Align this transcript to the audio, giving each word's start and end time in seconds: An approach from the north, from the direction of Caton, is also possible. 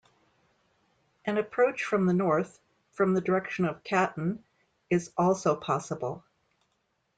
An 1.25 1.37
approach 1.37 1.83
from 1.83 2.07
the 2.07 2.13
north, 2.15 2.59
from 2.93 3.13
the 3.13 3.21
direction 3.21 3.65
of 3.65 3.83
Caton, 3.83 4.43
is 4.89 5.11
also 5.15 5.55
possible. 5.55 6.23